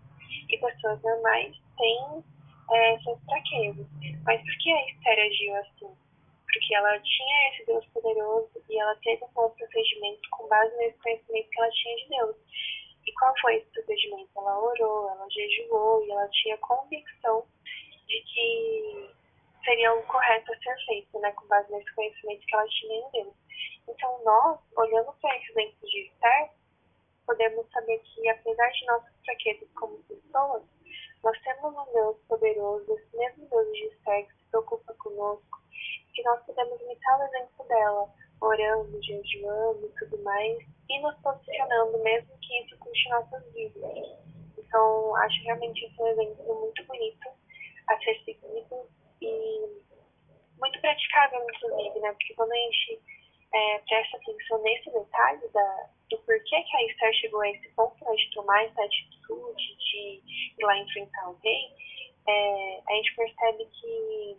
E 0.48 0.58
pessoas 0.58 1.02
normais 1.02 1.56
têm 1.76 2.24
é, 2.72 2.98
suas 3.00 3.22
fraquezas. 3.24 3.86
Mas 4.24 4.40
por 4.42 4.58
que 4.58 4.72
a 4.72 4.86
Esther 4.86 5.26
agiu 5.26 5.56
assim? 5.56 5.96
Porque 6.52 6.74
ela 6.74 6.98
tinha 7.00 7.48
esse 7.50 7.66
Deus 7.66 7.86
poderoso 7.86 8.50
e 8.68 8.78
ela 8.78 8.94
teve 8.96 9.24
um 9.24 9.32
bom 9.34 9.50
procedimento 9.50 10.28
com 10.30 10.48
base 10.48 10.76
nesse 10.78 10.98
conhecimento 11.02 11.48
que 11.50 11.60
ela 11.60 11.70
tinha 11.70 11.96
de 11.96 12.08
Deus. 12.08 12.36
E 13.06 13.12
qual 13.12 13.34
foi 13.40 13.56
esse 13.56 13.66
procedimento? 13.70 14.30
Ela 14.36 14.58
orou, 14.58 15.10
ela 15.10 15.28
jejuou 15.30 16.04
e 16.04 16.10
ela 16.10 16.28
tinha 16.28 16.56
convicção 16.58 17.44
de 18.06 18.20
que 18.22 19.10
seria 19.64 19.92
o 19.92 20.02
correto 20.04 20.52
a 20.52 20.56
ser 20.58 20.76
feito, 20.86 21.18
né, 21.20 21.30
com 21.32 21.46
base 21.46 21.70
nesse 21.70 21.94
conhecimento 21.94 22.46
que 22.46 22.54
ela 22.54 22.68
tinha 22.68 22.94
em 22.96 23.10
Deus. 23.12 23.34
Então, 23.88 24.22
nós, 24.24 24.58
olhando 24.76 25.12
para 25.20 25.36
esse 25.36 25.50
exemplo 25.50 25.88
de 25.88 26.06
Esther, 26.06 26.50
podemos 27.26 27.68
saber 27.70 27.98
que, 28.00 28.28
apesar 28.28 28.68
de 28.70 28.86
nossas 28.86 29.12
fraquezas 29.24 29.68
como 29.74 29.98
pessoas, 30.04 30.62
nós 31.22 31.38
temos 31.42 31.74
um 31.74 31.92
Deus 31.92 32.16
poderoso, 32.28 32.94
esse 32.94 33.16
mesmo 33.16 33.48
Deus 33.48 33.72
de 33.72 33.86
Esther 33.86 34.26
que 34.26 34.34
se 34.34 34.50
preocupa 34.50 34.94
conosco, 34.94 35.58
que 36.14 36.22
nós 36.22 36.44
podemos 36.44 36.80
imitar 36.80 37.20
o 37.20 37.22
exemplo 37.24 37.66
dela, 37.66 38.14
orando, 38.40 39.02
jejuando 39.02 39.86
e 39.86 39.98
tudo 39.98 40.22
mais, 40.22 40.58
e 40.88 41.00
nos 41.00 41.14
posicionando, 41.20 41.98
mesmo 41.98 42.38
que 42.38 42.64
isso 42.64 42.78
custe 42.78 43.08
nossas 43.10 43.52
vidas. 43.52 44.18
Então, 44.56 45.16
acho 45.16 45.42
realmente 45.44 45.84
esse 45.84 46.00
um 46.00 46.06
exemplo 46.08 46.60
muito 46.60 46.84
bonito 46.84 47.28
a 47.88 47.98
ser 47.98 48.14
seguido 48.24 48.88
e 49.20 49.82
muito 50.58 50.80
praticável, 50.80 51.46
inclusive, 51.54 52.00
né? 52.00 52.12
Porque 52.12 52.34
quando 52.34 52.52
a 52.52 52.56
gente 52.56 53.02
é, 53.52 53.78
presta 53.78 54.16
atenção 54.16 54.62
nesse 54.62 54.90
detalhe 54.90 55.48
da, 55.52 55.88
do 56.10 56.18
porquê 56.18 56.62
que 56.62 56.76
a 56.76 56.84
Esther 56.86 57.12
chegou 57.14 57.40
a 57.40 57.50
esse 57.50 57.68
ponto 57.70 58.04
né, 58.04 58.14
de 58.14 58.30
tomar 58.32 58.64
essa 58.64 58.82
atitude 58.82 59.76
de 59.78 60.22
ir 60.58 60.64
lá 60.64 60.76
enfrentar 60.78 61.34
rei, 61.42 61.70
é, 62.28 62.80
a 62.86 62.94
gente 62.94 63.16
percebe 63.16 63.66
que 63.66 64.36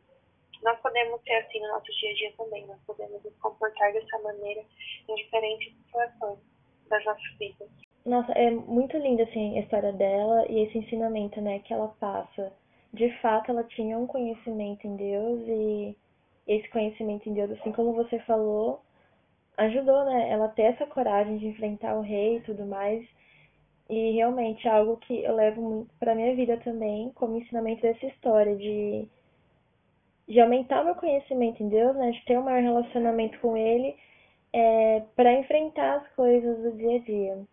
nós 0.64 0.80
podemos 0.82 1.22
ser 1.24 1.34
assim 1.34 1.60
no 1.62 1.70
nosso 1.70 1.92
dia 2.00 2.12
a 2.12 2.14
dia 2.14 2.34
também, 2.38 2.66
nós 2.68 2.80
podemos 2.86 3.24
nos 3.24 3.36
comportar 3.38 3.94
dessa 3.94 4.20
maneira 4.20 4.62
em 5.08 5.16
diferentes 5.16 5.74
situações 5.86 6.40
das 6.88 7.06
nossas 7.06 7.38
vidas. 7.38 7.70
Nossa, 8.06 8.32
é 8.34 8.50
muito 8.52 8.98
linda 8.98 9.24
assim 9.24 9.58
a 9.58 9.62
história 9.62 9.92
dela 9.92 10.46
e 10.50 10.62
esse 10.62 10.78
ensinamento, 10.78 11.40
né, 11.42 11.60
que 11.60 11.74
ela 11.74 11.90
passa. 12.00 12.54
De 12.94 13.10
fato, 13.20 13.52
ela 13.52 13.64
tinha 13.64 13.98
um 13.98 14.08
conhecimento 14.08 14.86
em 14.88 14.96
Deus 14.96 15.42
e 15.48 15.96
esse 16.48 16.68
conhecimento 16.70 17.30
em 17.30 17.34
Deus, 17.34 17.52
assim 17.52 17.72
como 17.72 17.94
você 17.94 18.20
falou, 18.22 18.82
ajudou, 19.60 20.06
né, 20.06 20.30
ela 20.30 20.50
ter 20.50 20.64
essa 20.64 20.86
coragem 20.86 21.38
de 21.38 21.48
enfrentar 21.48 21.96
o 21.96 22.02
rei 22.02 22.38
e 22.38 22.42
tudo 22.42 22.66
mais. 22.66 23.06
E 23.90 24.12
realmente 24.12 24.68
é 24.68 24.72
algo 24.72 24.98
que 24.98 25.24
eu 25.24 25.36
levo 25.36 25.62
muito 25.62 25.94
para 26.00 26.16
minha 26.16 26.36
vida 26.36 26.58
também, 26.58 27.12
como 27.16 27.38
ensinamento 27.38 27.82
dessa 27.82 28.06
história 28.06 28.56
de 28.56 29.08
de 30.28 30.40
aumentar 30.40 30.84
meu 30.84 30.94
conhecimento 30.94 31.64
em 31.64 31.70
Deus, 31.70 31.96
né, 31.96 32.12
de 32.12 32.24
ter 32.26 32.38
um 32.38 32.44
maior 32.44 32.62
relacionamento 32.62 33.40
com 33.40 33.58
Ele, 33.58 33.98
é, 34.54 35.02
para 35.16 35.34
enfrentar 35.34 35.96
as 35.96 36.08
coisas 36.10 36.62
do 36.62 36.78
dia 36.78 36.98
a 36.98 37.00
dia. 37.00 37.48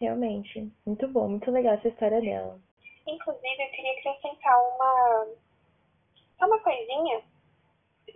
Realmente, 0.00 0.70
muito 0.86 1.08
bom, 1.08 1.28
muito 1.28 1.50
legal 1.50 1.74
essa 1.74 1.88
história 1.88 2.20
dela. 2.20 2.60
Inclusive, 3.08 3.62
eu 3.62 3.70
queria 3.70 3.92
acrescentar 3.92 4.56
uma, 4.56 5.26
uma 6.42 6.58
coisinha 6.60 7.22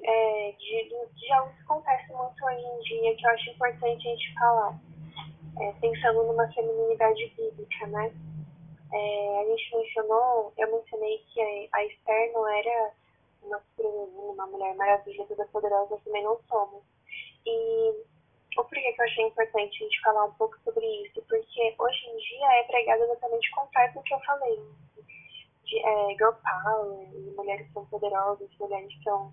é, 0.05 0.53
de, 0.59 0.89
de 1.15 1.33
algo 1.33 1.53
que 1.55 1.63
acontece 1.63 2.13
muito 2.13 2.45
hoje 2.45 2.65
em 2.65 2.81
dia, 2.81 3.17
que 3.17 3.27
eu 3.27 3.31
acho 3.31 3.51
importante 3.51 4.09
a 4.09 4.11
gente 4.11 4.35
falar, 4.35 4.81
é, 5.61 5.73
pensando 5.81 6.25
numa 6.25 6.51
feminilidade 6.53 7.27
bíblica, 7.37 7.87
né? 7.89 8.13
É, 8.93 9.41
a 9.41 9.45
gente 9.45 9.77
mencionou, 9.77 10.53
eu 10.57 10.73
mencionei 10.73 11.19
que 11.29 11.69
a, 11.73 11.85
Esther 11.85 12.33
não 12.33 12.49
era 12.49 12.93
uma 13.43 13.63
uma 13.79 14.47
mulher 14.47 14.75
maravilha, 14.77 15.27
toda 15.27 15.45
poderosa, 15.47 16.01
também 16.05 16.23
não 16.23 16.39
somos. 16.49 16.83
E 17.45 17.91
o 18.57 18.65
porquê 18.65 18.93
que 18.93 19.01
eu 19.01 19.05
achei 19.05 19.25
importante 19.25 19.77
a 19.77 19.85
gente 19.85 20.01
falar 20.01 20.25
um 20.25 20.35
pouco 20.35 20.57
sobre 20.65 20.87
isso? 21.05 21.23
Porque 21.29 21.75
hoje 21.79 22.07
em 22.07 22.17
dia 22.17 22.61
é 22.61 22.63
pregado 22.65 23.03
exatamente 23.05 23.51
o 23.51 23.55
contrário 23.57 23.95
do 23.95 24.03
que 24.03 24.15
eu 24.15 24.21
falei. 24.21 24.61
De, 25.65 25.79
é, 25.79 26.09
girl 26.17 26.33
power, 26.33 27.09
mulheres 27.37 27.71
são 27.73 27.85
poderosas, 27.87 28.49
mulheres 28.59 28.93
são 29.03 29.33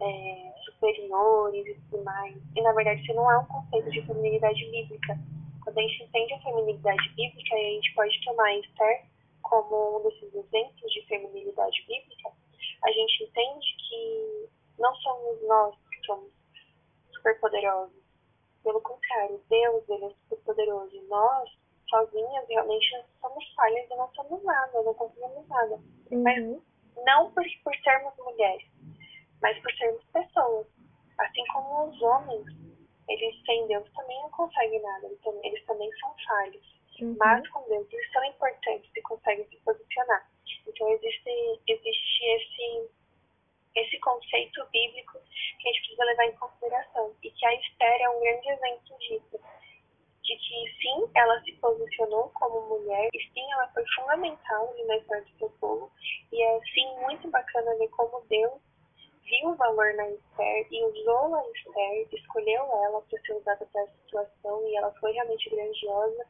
é, 0.00 0.52
superiores 0.64 1.66
e 1.66 1.80
tudo 1.90 2.04
mais. 2.04 2.36
E 2.54 2.62
na 2.62 2.72
verdade 2.72 3.02
isso 3.02 3.14
não 3.14 3.30
é 3.30 3.38
um 3.38 3.46
conceito 3.46 3.90
de 3.90 4.02
feminilidade 4.02 4.64
bíblica. 4.70 5.18
Quando 5.62 5.78
a 5.78 5.82
gente 5.82 6.04
entende 6.04 6.34
a 6.34 6.42
feminilidade 6.42 7.08
bíblica, 7.14 7.54
a 7.54 7.58
gente 7.58 7.94
pode 7.94 8.24
tomar 8.24 8.54
Esther 8.58 9.04
como 9.42 9.98
um 9.98 10.02
desses 10.02 10.34
exemplos 10.34 10.92
de 10.92 11.06
feminilidade 11.06 11.84
bíblica, 11.86 12.30
a 12.84 12.92
gente 12.92 13.24
entende 13.24 13.76
que 13.88 14.48
não 14.78 14.94
somos 14.96 15.42
nós 15.46 15.74
que 15.90 16.06
somos 16.06 16.30
super 17.14 17.38
poderosos. 17.40 17.96
Pelo 18.62 18.80
contrário, 18.80 19.40
Deus 19.48 19.88
ele 19.88 20.06
é 20.06 20.10
super 20.28 20.38
poderoso. 20.44 21.00
Nós, 21.08 21.48
sozinhas, 21.88 22.48
realmente 22.48 23.04
somos 23.20 23.44
falhas 23.54 23.86
e 23.88 23.94
não 23.94 24.12
somos 24.14 24.42
nada, 24.42 24.82
não 24.82 24.94
conseguimos 24.94 25.46
nada. 25.48 25.80
Uhum. 26.10 26.22
Mas 26.22 26.62
não 27.04 27.30
por, 27.30 27.44
por 27.62 27.74
sermos 27.76 28.12
mulheres, 28.18 28.66
mas 29.42 29.58
por 29.60 29.72
sermos 29.72 30.04
pessoas. 30.12 30.66
Assim 31.18 31.44
como 31.52 31.88
os 31.88 32.02
homens, 32.02 32.46
eles 33.08 33.44
sem 33.44 33.66
Deus 33.66 33.88
também 33.92 34.20
não 34.22 34.30
conseguem 34.30 34.80
nada, 34.82 35.06
eles 35.06 35.20
também, 35.22 35.46
eles 35.46 35.64
também 35.66 35.90
são 35.98 36.14
falhos. 36.26 36.76
Uhum. 37.00 37.16
Mas 37.18 37.48
com 37.48 37.62
Deus 37.68 37.86
eles 37.92 38.12
são 38.12 38.24
importantes 38.24 38.90
e 38.94 39.02
conseguem 39.02 39.46
se 39.48 39.56
posicionar. 39.58 40.30
Então 40.66 40.88
existe, 40.90 41.60
existe 41.68 42.24
esse, 42.24 42.90
esse 43.76 43.98
conceito 44.00 44.66
bíblico 44.72 45.18
que 45.60 45.68
a 45.68 45.72
gente 45.72 45.80
precisa 45.80 46.04
levar 46.04 46.26
em 46.26 46.36
consideração. 46.36 47.14
E 47.22 47.30
que 47.30 47.46
a 47.46 47.54
Esther 47.54 48.00
é 48.02 48.08
um 48.10 48.20
grande 48.20 48.48
exemplo 48.48 48.98
disso. 48.98 49.40
De 50.22 50.36
que 50.36 50.82
sim, 50.82 51.08
ela 51.14 51.40
se 51.42 51.52
posicionou 51.52 52.30
como 52.34 52.68
mulher, 52.68 53.08
e 53.14 53.32
sim, 53.32 53.52
ela 53.52 53.68
foi 53.68 53.84
fundamental 53.94 54.74
na 54.86 54.96
história 54.96 55.22
do 55.22 55.38
seu 55.38 55.50
povo. 55.60 55.90
E 56.32 56.42
é 56.42 56.60
sim 56.74 56.98
muito 57.00 57.30
bacana 57.30 57.76
ver 57.76 57.88
como 57.90 58.20
Deus 58.28 58.60
viu 59.26 59.50
o 59.50 59.56
valor 59.56 59.92
na 59.94 60.08
Esther 60.08 60.66
e 60.70 60.84
usou 60.84 61.34
a 61.34 61.42
Esther, 61.50 62.08
escolheu 62.12 62.62
ela 62.62 63.02
para 63.02 63.20
ser 63.20 63.34
usada 63.34 63.66
para 63.66 63.82
essa 63.82 63.96
situação 64.04 64.68
e 64.68 64.76
ela 64.76 64.92
foi 65.00 65.12
realmente 65.12 65.50
grandiosa. 65.50 66.26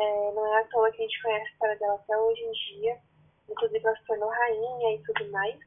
É, 0.00 0.32
não 0.32 0.46
é 0.46 0.60
à 0.60 0.64
toa 0.68 0.92
que 0.92 0.97
a 0.97 0.97
gente 1.08 1.22
conhece 1.22 1.46
a 1.46 1.52
história 1.52 1.76
dela 1.78 1.94
até 1.94 2.16
hoje 2.16 2.42
em 2.42 2.52
dia 2.52 3.00
inclusive 3.48 3.84
ela 3.84 3.96
se 3.96 4.04
tornou 4.04 4.28
rainha 4.28 4.94
e 4.94 5.02
tudo 5.04 5.30
mais. 5.30 5.58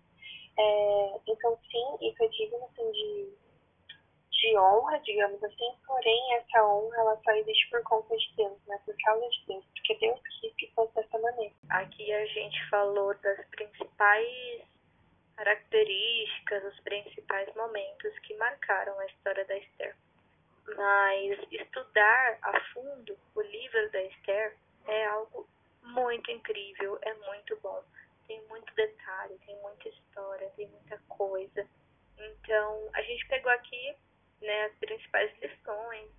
É, 0.58 1.20
então, 1.28 1.58
sim, 1.70 2.08
isso 2.08 2.24
é 2.24 2.28
digno 2.28 2.64
assim, 2.66 2.92
de, 2.92 3.30
de 4.32 4.58
honra, 4.58 5.00
digamos 5.00 5.44
assim, 5.44 5.74
porém 5.86 6.34
essa 6.36 6.64
honra 6.66 6.98
ela 6.98 7.22
só 7.24 7.32
existe 7.32 7.70
por 7.70 7.82
conta 7.84 8.16
de 8.16 8.34
Deus, 8.36 8.58
né? 8.68 8.80
por 8.86 8.96
causa 9.04 9.28
de 9.30 9.46
Deus, 9.48 9.66
porque 9.74 9.96
Deus 9.96 10.20
quis 10.42 10.54
que 10.56 10.72
fosse 10.76 10.94
dessa 10.96 11.18
maneira. 11.20 11.54
Aqui 11.70 12.14
a 12.14 12.26
gente 12.26 12.70
falou 12.70 13.14
das 13.16 13.46
principais 13.48 14.62
características, 15.36 16.64
os 16.66 16.80
principais 16.82 17.54
momentos 17.56 18.20
que 18.20 18.36
marcaram 18.36 18.98
a 19.00 19.06
história 19.08 19.46
da 19.46 19.58
Esther. 19.58 19.96
Mas 20.68 21.40
estudar 21.52 22.38
a 22.44 22.60
fundo 22.74 23.18
o 23.34 23.42
livro 23.42 23.92
da 23.92 24.04
Esther 24.04 24.56
é 24.88 25.06
algo 25.08 25.48
muito 25.84 26.30
incrível, 26.32 26.98
é 27.02 27.14
muito 27.14 27.58
bom. 27.62 27.84
Tem 28.28 28.42
muito 28.48 28.74
detalhe, 28.76 29.38
tem 29.46 29.56
muita 29.62 29.90
história, 29.90 30.50
tem 30.56 30.68
muita 30.68 30.98
coisa. 31.10 31.68
Então, 32.18 32.90
a 32.94 33.02
gente 33.02 33.28
pegou 33.28 33.52
aqui 33.52 33.96
né, 34.42 34.66
as 34.66 34.76
principais 34.76 35.32
lições, 35.42 36.10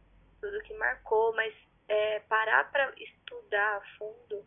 tudo 0.40 0.62
que 0.62 0.74
marcou, 0.74 1.34
mas 1.34 1.54
é, 1.88 2.20
parar 2.20 2.70
para 2.70 2.92
estudar 2.96 3.76
a 3.76 3.80
fundo 3.98 4.44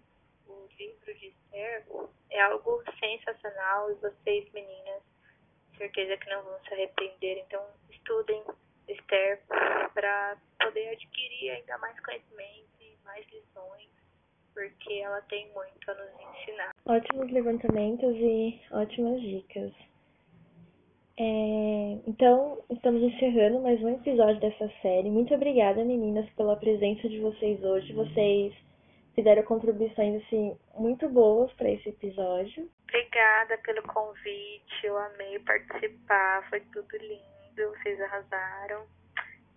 o 0.48 0.68
livro 0.78 1.14
de 1.16 1.28
Esther 1.28 1.86
é 2.30 2.42
algo 2.42 2.84
sensacional 3.00 3.92
e 3.92 3.96
vocês, 3.96 4.52
meninas, 4.52 5.02
certeza 5.78 6.18
que 6.18 6.30
não 6.30 6.44
vão 6.44 6.60
se 6.64 6.74
arrepender. 6.74 7.40
Então, 7.40 7.66
estudem, 7.90 8.44
Esther 8.88 9.42
para 9.94 10.38
poder 10.60 10.90
adquirir 10.90 11.52
ainda 11.52 11.78
mais 11.80 12.00
conhecimento 12.02 12.70
e 12.80 12.98
mais 13.04 13.26
lições, 13.28 13.90
porque 14.56 14.94
ela 14.94 15.22
tem 15.24 15.52
muito 15.54 15.92
a 15.92 15.94
nos 15.94 16.40
ensinar. 16.40 16.72
Ótimos 16.88 17.30
levantamentos 17.30 18.16
e 18.16 18.60
ótimas 18.72 19.22
dicas. 19.22 19.72
É, 21.18 22.00
então, 22.08 22.64
estamos 22.70 23.04
encerrando 23.04 23.62
mais 23.62 23.82
um 23.82 23.90
episódio 23.90 24.40
dessa 24.40 24.68
série. 24.82 25.10
Muito 25.10 25.34
obrigada, 25.34 25.84
meninas, 25.84 26.28
pela 26.32 26.56
presença 26.56 27.08
de 27.08 27.20
vocês 27.20 27.62
hoje. 27.64 27.94
Vocês 27.94 28.54
fizeram 29.14 29.44
contribuições 29.44 30.24
assim, 30.24 30.58
muito 30.78 31.08
boas 31.10 31.52
para 31.54 31.70
esse 31.70 31.90
episódio. 31.90 32.70
Obrigada 32.84 33.58
pelo 33.60 33.84
convite, 33.84 34.84
eu 34.84 34.98
amei 34.98 35.40
participar, 35.40 36.48
foi 36.50 36.60
tudo 36.74 36.98
lindo, 36.98 37.72
vocês 37.78 38.00
arrasaram. 38.02 38.86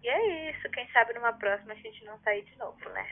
E 0.02 0.08
é 0.08 0.50
isso, 0.50 0.70
quem 0.70 0.88
sabe 0.90 1.12
numa 1.14 1.32
próxima 1.32 1.72
a 1.72 1.76
gente 1.76 2.04
não 2.04 2.18
sair 2.20 2.44
de 2.44 2.56
novo, 2.56 2.88
né? 2.90 3.08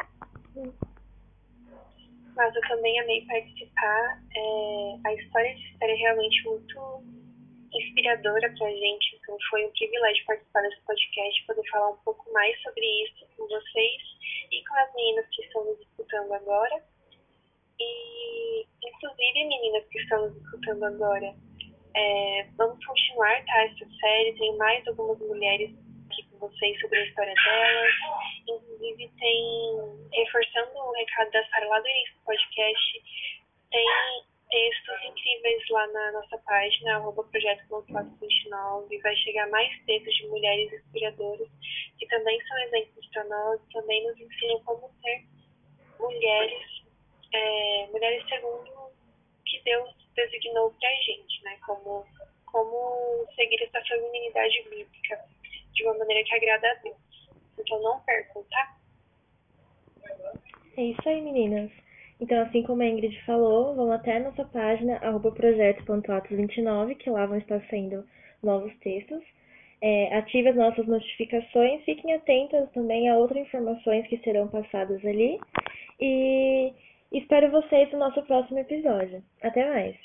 Mas 2.37 2.55
eu 2.55 2.61
também 2.69 3.01
amei 3.01 3.25
participar. 3.27 4.23
É, 4.37 5.09
a 5.09 5.15
história 5.15 5.55
de 5.55 5.77
é 5.81 5.95
realmente 5.95 6.45
muito 6.45 7.03
inspiradora 7.73 8.55
pra 8.57 8.71
gente, 8.71 9.17
então 9.17 9.37
foi 9.51 9.65
um 9.67 9.71
privilégio 9.73 10.25
participar 10.27 10.63
desse 10.63 10.81
podcast, 10.83 11.47
poder 11.47 11.69
falar 11.71 11.91
um 11.91 11.97
pouco 12.05 12.33
mais 12.33 12.61
sobre 12.63 12.85
isso 13.05 13.27
com 13.37 13.47
vocês 13.47 14.03
e 14.51 14.65
com 14.65 14.75
as 14.77 14.95
meninas 14.95 15.27
que 15.31 15.43
estão 15.43 15.65
nos 15.65 15.81
escutando 15.81 16.33
agora. 16.33 16.83
E, 17.79 18.67
inclusive, 18.85 19.45
meninas 19.45 19.85
que 19.89 19.99
estão 19.99 20.29
nos 20.29 20.37
escutando 20.37 20.85
agora, 20.85 21.35
é, 21.95 22.47
vamos 22.57 22.85
continuar, 22.85 23.45
tá? 23.45 23.65
Essa 23.65 23.87
série 24.01 24.39
tem 24.39 24.57
mais 24.57 24.87
algumas 24.87 25.19
mulheres 25.19 25.71
vocês 26.39 26.81
sobre 26.81 26.99
a 26.99 27.05
história 27.07 27.35
delas. 27.35 27.95
Inclusive, 28.49 29.11
tem, 29.19 30.09
reforçando 30.13 30.79
o 30.79 30.93
recado 30.93 31.31
da 31.31 31.47
Sara 31.49 31.69
lá 31.69 31.81
do 31.81 31.89
podcast, 32.25 33.03
tem 33.71 33.87
textos 34.51 35.05
incríveis 35.05 35.69
lá 35.71 35.87
na 35.89 36.13
nossa 36.13 36.39
página, 36.39 36.97
arroba 36.97 37.25
projeto 37.25 37.63
29 38.21 38.99
vai 39.01 39.17
chegar 39.17 39.49
mais 39.49 39.69
textos 39.85 40.15
de 40.15 40.29
mulheres 40.29 40.73
inspiradoras 40.73 41.49
que 41.99 42.07
também 42.07 42.41
são 42.47 42.59
exemplos 42.59 43.07
para 43.09 43.25
nós, 43.25 43.61
também 43.73 44.07
nos 44.07 44.19
ensinam 44.21 44.63
como 44.65 44.91
ser 45.03 45.25
mulheres, 45.99 46.85
é, 47.33 47.87
mulheres 47.91 48.29
segundo 48.29 48.91
que 49.47 49.61
Deus 49.63 49.91
designou 50.15 50.73
para 50.73 50.89
a 50.89 51.03
gente, 51.03 51.43
né? 51.43 51.59
Como, 51.65 52.07
como 52.47 53.27
seguir 53.35 53.63
essa 53.63 53.81
feminilidade 53.83 54.63
bíblica 54.69 55.25
de 55.77 55.85
uma 55.85 55.99
maneira 55.99 56.25
que 56.25 56.35
agrada 56.35 56.69
a 56.69 56.75
Deus. 56.83 56.97
Então 57.59 57.81
não 57.83 58.01
percam, 58.01 58.43
tá? 58.51 58.77
É 60.77 60.83
isso 60.83 61.09
aí, 61.09 61.21
meninas. 61.21 61.71
Então, 62.21 62.43
assim 62.43 62.63
como 62.63 62.83
a 62.83 62.87
Ingrid 62.87 63.23
falou, 63.25 63.75
vão 63.75 63.93
até 63.93 64.17
a 64.17 64.21
nossa 64.21 64.45
página, 64.47 64.99
projeto.atos29, 65.35 66.97
que 66.97 67.11
lá 67.11 67.27
vão 67.27 67.37
estar 67.39 67.61
sendo 67.69 68.05
novos 68.43 68.75
textos. 68.79 69.23
É, 69.83 70.17
ative 70.17 70.49
as 70.49 70.57
nossas 70.57 70.87
notificações, 70.87 71.85
fiquem 71.85 72.15
atentas 72.15 72.71
também 72.73 73.11
a 73.11 73.17
outras 73.17 73.43
informações 73.43 74.07
que 74.09 74.17
serão 74.19 74.49
passadas 74.49 75.05
ali. 75.05 75.39
E 76.01 76.73
espero 77.13 77.51
vocês 77.51 77.93
no 77.93 77.99
nosso 77.99 78.23
próximo 78.23 78.59
episódio. 78.59 79.23
Até 79.43 79.69
mais! 79.69 79.97